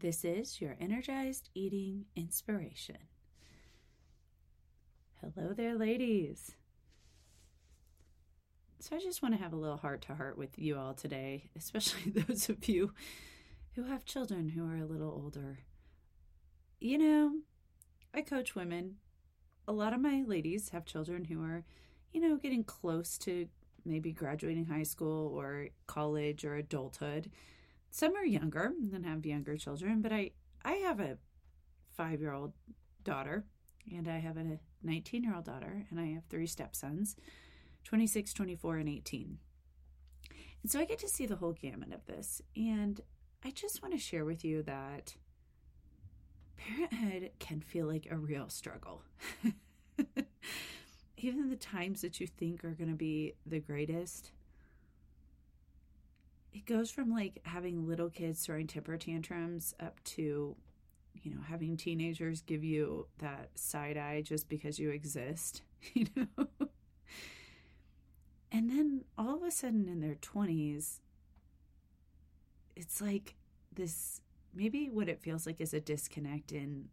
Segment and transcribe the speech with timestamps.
[0.00, 2.98] This is your energized eating inspiration.
[5.20, 6.52] Hello there, ladies.
[8.78, 11.50] So, I just want to have a little heart to heart with you all today,
[11.56, 12.92] especially those of you
[13.74, 15.58] who have children who are a little older.
[16.78, 17.32] You know,
[18.14, 18.98] I coach women.
[19.66, 21.64] A lot of my ladies have children who are,
[22.12, 23.48] you know, getting close to
[23.84, 27.32] maybe graduating high school or college or adulthood.
[27.90, 30.32] Some are younger and have younger children, but I
[30.64, 31.18] I have a
[31.98, 32.52] 5-year-old
[33.04, 33.44] daughter
[33.90, 37.16] and I have a 19-year-old daughter and I have three stepsons,
[37.84, 39.38] 26, 24 and 18.
[40.62, 43.00] And so I get to see the whole gamut of this and
[43.44, 45.14] I just want to share with you that
[46.56, 49.02] parenthood can feel like a real struggle.
[51.16, 54.32] Even the times that you think are going to be the greatest,
[56.52, 60.56] it goes from like having little kids throwing temper tantrums up to,
[61.22, 65.62] you know, having teenagers give you that side eye just because you exist,
[65.94, 66.46] you know?
[68.50, 71.00] and then all of a sudden in their 20s,
[72.76, 73.34] it's like
[73.74, 74.20] this
[74.54, 76.88] maybe what it feels like is a disconnect in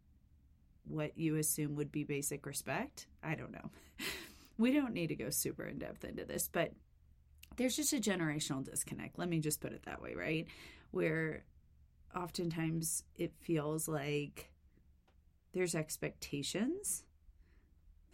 [0.84, 3.06] what you assume would be basic respect.
[3.22, 3.70] I don't know.
[4.58, 6.72] We don't need to go super in depth into this, but
[7.56, 9.18] there's just a generational disconnect.
[9.18, 10.46] Let me just put it that way, right?
[10.90, 11.44] Where
[12.14, 14.50] oftentimes it feels like
[15.52, 17.04] there's expectations,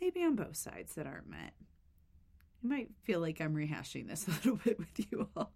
[0.01, 1.55] maybe on both sides, that aren't met.
[2.63, 5.53] You might feel like I'm rehashing this a little bit with you all,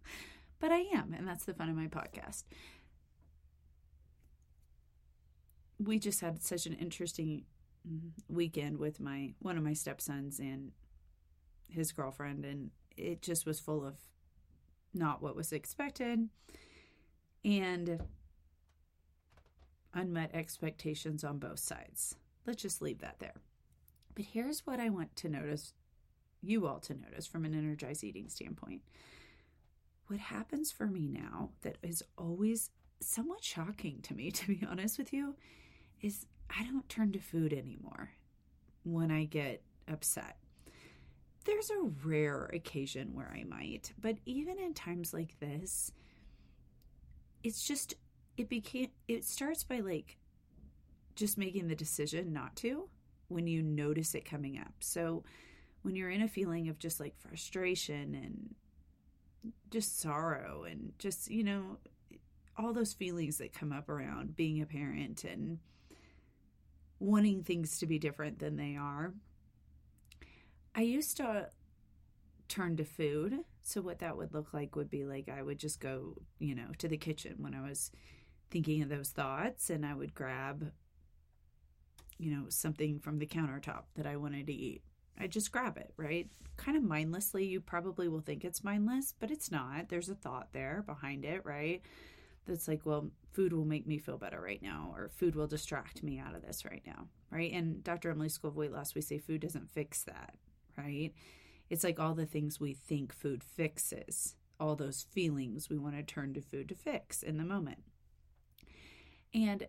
[0.59, 2.45] but I am, and that's the fun of my podcast.
[5.78, 7.45] we just had such an interesting
[8.28, 10.73] weekend with my one of my stepsons and
[11.69, 13.94] his girlfriend and it just was full of
[14.94, 16.28] not what was expected
[17.44, 18.00] and
[19.94, 22.16] unmet expectations on both sides.
[22.47, 23.34] Let's just leave that there.
[24.14, 25.75] But here's what I want to notice
[26.43, 28.82] you all to notice from an energized eating standpoint.
[30.06, 34.98] What happens for me now that is always somewhat shocking to me, to be honest
[34.98, 35.37] with you,
[36.00, 38.10] is I don't turn to food anymore
[38.84, 40.37] when I get upset.
[41.47, 45.93] There's a rare occasion where I might, but even in times like this,
[47.45, 47.95] it's just,
[48.37, 50.17] it became, it starts by like
[51.15, 52.89] just making the decision not to
[53.29, 54.73] when you notice it coming up.
[54.81, 55.23] So
[55.83, 58.55] when you're in a feeling of just like frustration and
[59.71, 61.78] just sorrow and just, you know,
[62.57, 65.61] all those feelings that come up around being a parent and
[66.99, 69.15] wanting things to be different than they are.
[70.76, 71.48] I used to
[72.48, 73.41] turn to food.
[73.62, 76.69] So, what that would look like would be like I would just go, you know,
[76.78, 77.91] to the kitchen when I was
[78.50, 80.70] thinking of those thoughts and I would grab,
[82.19, 84.82] you know, something from the countertop that I wanted to eat.
[85.19, 86.31] I just grab it, right?
[86.59, 87.47] Kind of mindlessly.
[87.47, 89.88] You probably will think it's mindless, but it's not.
[89.88, 91.82] There's a thought there behind it, right?
[92.47, 96.03] that's like, well, food will make me feel better right now, or food will distract
[96.03, 97.53] me out of this right now, right?
[97.53, 98.10] And Dr.
[98.10, 100.36] Emily School of Weight Loss, we say food doesn't fix that,
[100.76, 101.12] right?
[101.69, 106.03] It's like all the things we think food fixes, all those feelings we want to
[106.03, 107.78] turn to food to fix in the moment.
[109.34, 109.66] And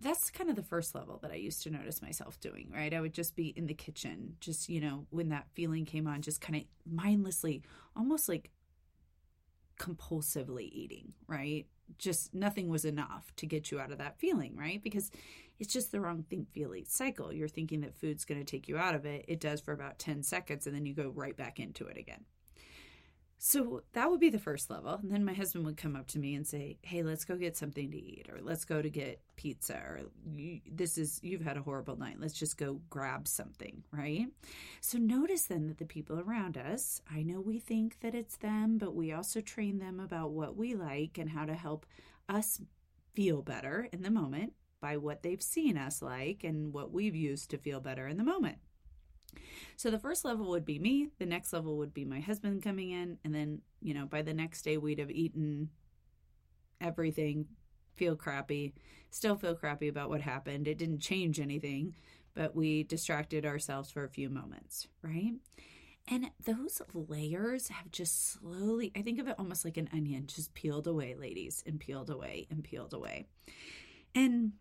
[0.00, 2.92] that's kind of the first level that I used to notice myself doing, right?
[2.92, 6.20] I would just be in the kitchen, just, you know, when that feeling came on,
[6.20, 7.62] just kind of mindlessly,
[7.96, 8.50] almost like
[9.78, 11.66] compulsively eating, right?
[11.98, 14.82] Just nothing was enough to get you out of that feeling, right?
[14.82, 15.10] Because
[15.58, 17.32] it's just the wrong think, feel, eat cycle.
[17.32, 19.24] You're thinking that food's going to take you out of it.
[19.28, 22.24] It does for about 10 seconds, and then you go right back into it again.
[23.46, 24.94] So that would be the first level.
[24.94, 27.58] And then my husband would come up to me and say, Hey, let's go get
[27.58, 30.00] something to eat, or let's go to get pizza, or
[30.72, 32.16] this is, you've had a horrible night.
[32.18, 34.28] Let's just go grab something, right?
[34.80, 38.78] So notice then that the people around us, I know we think that it's them,
[38.78, 41.84] but we also train them about what we like and how to help
[42.30, 42.62] us
[43.12, 47.50] feel better in the moment by what they've seen us like and what we've used
[47.50, 48.56] to feel better in the moment.
[49.76, 52.90] So the first level would be me, the next level would be my husband coming
[52.90, 55.70] in, and then, you know, by the next day we'd have eaten
[56.80, 57.46] everything,
[57.96, 58.74] feel crappy,
[59.10, 60.68] still feel crappy about what happened.
[60.68, 61.94] It didn't change anything,
[62.34, 65.34] but we distracted ourselves for a few moments, right?
[66.06, 70.52] And those layers have just slowly, I think of it almost like an onion, just
[70.52, 73.26] peeled away, ladies, and peeled away and peeled away.
[74.14, 74.52] And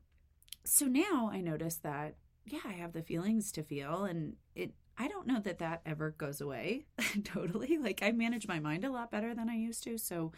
[0.63, 5.07] so now I notice that yeah, I have the feelings to feel and it I
[5.07, 6.85] don't know that that ever goes away
[7.23, 7.77] totally.
[7.77, 10.31] Like I manage my mind a lot better than I used to, so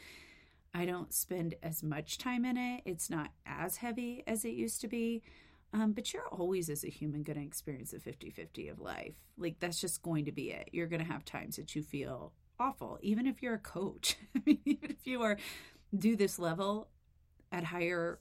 [0.73, 2.81] I don't spend as much time in it.
[2.85, 5.23] It's not as heavy as it used to be.
[5.73, 9.15] Um, but you're always, as a human, going to experience a 50 50 of life.
[9.37, 10.69] Like, that's just going to be it.
[10.71, 14.17] You're going to have times that you feel awful, even if you're a coach.
[14.45, 15.37] Even if you are,
[15.97, 16.87] do this level
[17.51, 18.19] at higher,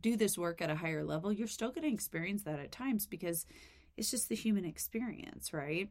[0.00, 3.06] do this work at a higher level, you're still going to experience that at times
[3.06, 3.46] because
[3.96, 5.90] it's just the human experience, right?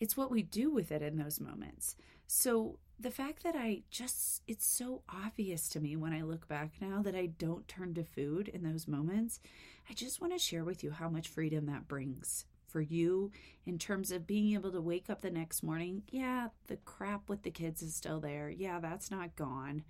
[0.00, 1.96] It's what we do with it in those moments.
[2.26, 6.74] So the fact that I just, it's so obvious to me when I look back
[6.80, 9.40] now that I don't turn to food in those moments,
[9.88, 13.30] I just want to share with you how much freedom that brings for you
[13.66, 16.02] in terms of being able to wake up the next morning.
[16.10, 18.50] Yeah, the crap with the kids is still there.
[18.50, 19.84] Yeah, that's not gone.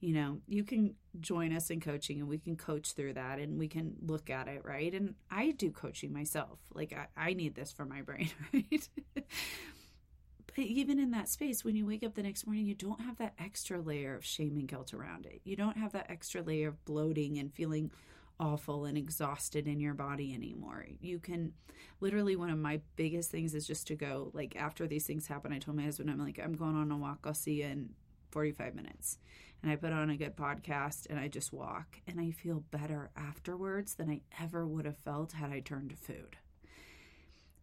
[0.00, 3.58] You know, you can join us in coaching and we can coach through that and
[3.58, 4.92] we can look at it, right?
[4.92, 6.58] And I do coaching myself.
[6.72, 8.88] Like, I, I need this for my brain, right?
[9.14, 13.16] but even in that space, when you wake up the next morning, you don't have
[13.18, 15.40] that extra layer of shame and guilt around it.
[15.44, 17.90] You don't have that extra layer of bloating and feeling
[18.38, 20.86] awful and exhausted in your body anymore.
[21.00, 21.52] You can
[22.00, 25.52] literally one of my biggest things is just to go like after these things happen,
[25.52, 27.20] I told my husband, I'm like, I'm going on a walk.
[27.24, 27.90] I'll see you in
[28.36, 29.16] 45 minutes.
[29.62, 33.10] And I put on a good podcast and I just walk and I feel better
[33.16, 36.36] afterwards than I ever would have felt had I turned to food.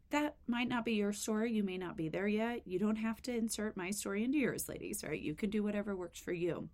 [0.10, 1.52] That might not be your story.
[1.52, 2.66] You may not be there yet.
[2.66, 5.22] You don't have to insert my story into yours, ladies, right?
[5.22, 6.70] You can do whatever works for you.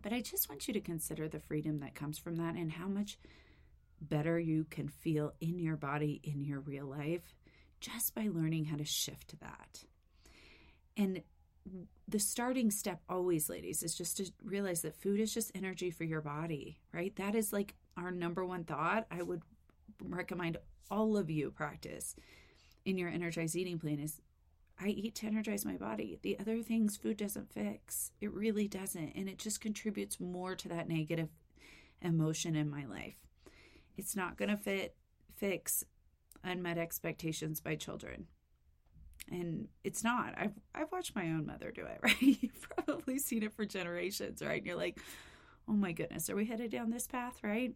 [0.00, 2.88] But I just want you to consider the freedom that comes from that and how
[2.88, 3.18] much
[4.00, 7.34] better you can feel in your body in your real life
[7.82, 9.84] just by learning how to shift that.
[10.96, 11.20] And
[12.08, 16.04] the starting step always ladies is just to realize that food is just energy for
[16.04, 17.14] your body, right?
[17.16, 19.06] That is like our number one thought.
[19.10, 19.42] I would
[20.00, 20.58] recommend
[20.90, 22.14] all of you practice
[22.84, 24.20] in your energized eating plan is
[24.80, 26.18] I eat to energize my body.
[26.22, 28.12] The other things food doesn't fix.
[28.20, 29.12] It really doesn't.
[29.16, 31.30] And it just contributes more to that negative
[32.02, 33.16] emotion in my life.
[33.96, 34.94] It's not going to fit
[35.34, 35.84] fix
[36.44, 38.26] unmet expectations by children.
[39.30, 40.34] And it's not.
[40.36, 42.20] I've I've watched my own mother do it, right?
[42.20, 44.58] You've probably seen it for generations, right?
[44.58, 44.98] And you're like,
[45.68, 47.74] "Oh my goodness, are we headed down this path, right?"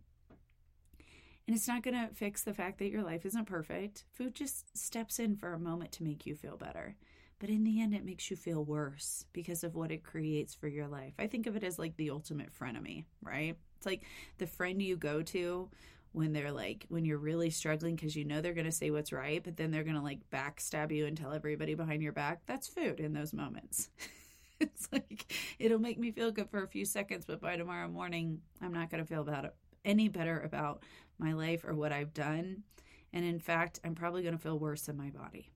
[1.47, 4.05] And it's not going to fix the fact that your life isn't perfect.
[4.12, 6.94] Food just steps in for a moment to make you feel better.
[7.41, 10.69] But in the end, it makes you feel worse because of what it creates for
[10.69, 11.14] your life.
[11.19, 13.56] I think of it as like the ultimate frenemy, right?
[13.79, 14.05] It's like
[14.38, 15.70] the friend you go to
[16.12, 19.12] when they're like, when you're really struggling because you know they're going to say what's
[19.12, 22.41] right, but then they're going to like backstab you and tell everybody behind your back.
[22.47, 23.91] That's food in those moments.
[24.61, 28.41] it's like, it'll make me feel good for a few seconds, but by tomorrow morning,
[28.61, 29.55] I'm not going to feel about it
[29.85, 30.83] any better about
[31.19, 32.65] my life or what I've done.
[33.12, 35.51] And in fact, I'm probably going to feel worse in my body.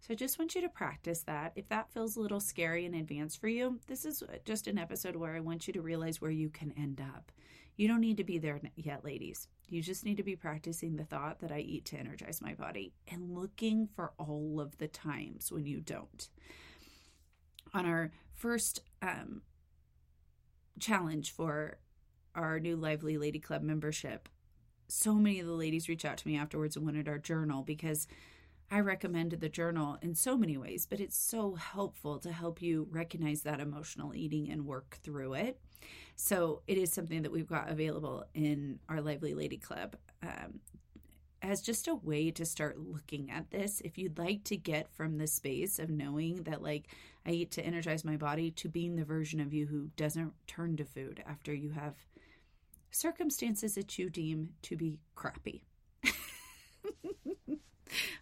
[0.00, 1.52] So I just want you to practice that.
[1.56, 4.78] If that feels a little scary in advance for you, this is uh, just an
[4.78, 7.32] episode where I want you to realize where you can end up.
[7.76, 9.48] You don't need to be there yet, ladies.
[9.68, 12.94] You just need to be practicing the thought that I eat to energize my body
[13.06, 16.28] and looking for all of the times when you don't.
[17.74, 19.42] On our first um,
[20.80, 21.78] challenge for
[22.34, 24.28] our new Lively Lady Club membership,
[24.88, 28.06] so many of the ladies reached out to me afterwards and wanted our journal because
[28.70, 32.86] I recommended the journal in so many ways, but it's so helpful to help you
[32.90, 35.60] recognize that emotional eating and work through it.
[36.16, 40.60] So it is something that we've got available in our Lively Lady Club um,
[41.42, 43.80] as just a way to start looking at this.
[43.84, 46.88] If you'd like to get from the space of knowing that, like,
[47.24, 50.76] I eat to energize my body to being the version of you who doesn't turn
[50.78, 51.94] to food after you have
[52.90, 55.64] circumstances that you deem to be crappy.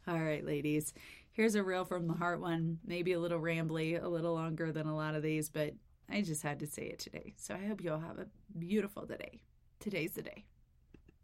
[0.08, 0.92] All right, ladies.
[1.32, 4.86] Here's a real from the heart one, maybe a little rambly, a little longer than
[4.86, 5.74] a lot of these, but
[6.10, 7.34] I just had to say it today.
[7.36, 8.26] So I hope you all have a
[8.58, 9.40] beautiful day.
[9.80, 10.44] Today's the day.